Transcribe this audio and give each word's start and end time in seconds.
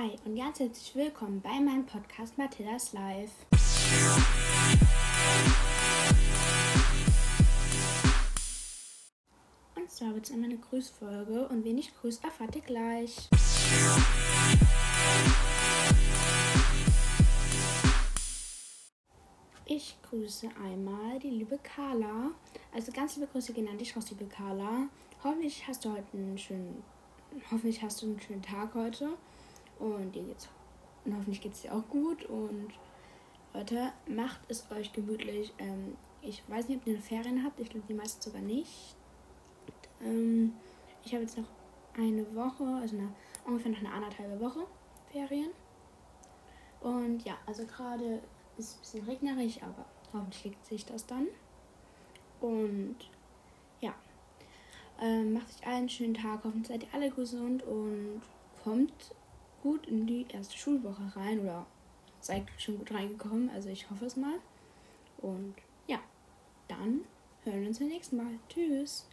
Hi 0.00 0.12
und 0.24 0.36
ganz 0.36 0.60
herzlich 0.60 0.94
willkommen 0.94 1.40
bei 1.40 1.58
meinem 1.58 1.84
Podcast 1.84 2.38
Mathildas 2.38 2.92
Live. 2.92 3.32
Und 9.74 9.90
zwar 9.90 10.14
wird 10.14 10.26
es 10.26 10.30
einmal 10.30 10.50
eine 10.50 10.58
Grüßfolge 10.58 11.48
und 11.48 11.64
wen 11.64 11.78
ich 11.78 11.92
grüße, 11.96 12.22
erfahrt 12.22 12.54
ihr 12.54 12.62
gleich. 12.62 13.28
Ich 19.66 19.96
grüße 20.08 20.48
einmal 20.62 21.18
die 21.18 21.30
liebe 21.30 21.58
Carla. 21.58 22.30
Also 22.72 22.92
ganz 22.92 23.16
liebe 23.16 23.26
Grüße 23.32 23.52
gehen 23.52 23.66
an 23.66 23.78
dich 23.78 23.96
raus, 23.96 24.08
liebe 24.10 24.26
Carla. 24.26 24.86
Hoffentlich 25.24 25.66
hast 25.66 25.84
du 25.84 25.90
heute 25.90 26.06
einen 26.16 26.38
schönen, 26.38 26.84
hoffentlich 27.50 27.82
hast 27.82 28.00
du 28.02 28.06
einen 28.06 28.20
schönen 28.20 28.42
Tag 28.42 28.74
heute. 28.74 29.08
Und 29.78 30.14
dir 30.14 30.24
geht's 30.24 30.48
und 31.04 31.14
hoffentlich 31.14 31.40
geht's 31.40 31.62
dir 31.62 31.74
auch 31.74 31.88
gut. 31.88 32.24
Und 32.24 32.72
Leute, 33.54 33.92
macht 34.06 34.40
es 34.48 34.70
euch 34.70 34.92
gemütlich. 34.92 35.52
Ähm, 35.58 35.96
ich 36.20 36.42
weiß 36.48 36.68
nicht, 36.68 36.80
ob 36.80 36.86
ihr 36.86 36.94
eine 36.94 37.02
Ferien 37.02 37.44
habt. 37.44 37.58
Ich 37.60 37.70
glaube, 37.70 37.86
die 37.88 37.94
meisten 37.94 38.20
sogar 38.20 38.42
nicht. 38.42 38.96
Ähm, 40.02 40.52
ich 41.04 41.12
habe 41.12 41.22
jetzt 41.22 41.38
noch 41.38 41.48
eine 41.96 42.34
Woche, 42.34 42.64
also 42.64 42.96
eine, 42.96 43.12
ungefähr 43.44 43.72
noch 43.72 43.78
eine 43.78 43.92
anderthalbe 43.92 44.40
Woche 44.40 44.66
Ferien. 45.10 45.50
Und 46.80 47.24
ja, 47.24 47.36
also 47.46 47.64
gerade 47.64 48.20
ist 48.56 48.68
es 48.70 48.74
ein 48.74 48.80
bisschen 48.80 49.04
regnerisch, 49.04 49.62
aber 49.62 49.86
hoffentlich 50.12 50.44
legt 50.44 50.66
sich 50.66 50.84
das 50.84 51.06
dann. 51.06 51.26
Und 52.40 52.96
ja, 53.80 53.94
ähm, 55.00 55.32
macht 55.32 55.48
euch 55.48 55.66
allen 55.66 55.76
einen 55.76 55.88
schönen 55.88 56.14
Tag. 56.14 56.44
Hoffentlich 56.44 56.68
seid 56.68 56.82
ihr 56.82 56.94
alle 56.94 57.10
gesund 57.10 57.62
und 57.64 58.22
kommt 58.62 59.14
gut 59.68 59.86
in 59.86 60.06
die 60.06 60.26
erste 60.32 60.56
Schulwoche 60.56 61.12
rein 61.14 61.40
oder 61.40 61.66
seid 62.20 62.44
schon 62.56 62.78
gut 62.78 62.90
reingekommen. 62.90 63.50
Also 63.50 63.68
ich 63.68 63.90
hoffe 63.90 64.06
es 64.06 64.16
mal. 64.16 64.38
Und 65.18 65.54
ja, 65.86 65.98
dann 66.68 67.00
hören 67.44 67.60
wir 67.60 67.68
uns 67.68 67.78
beim 67.78 67.88
nächsten 67.88 68.16
Mal. 68.16 68.38
Tschüss. 68.48 69.06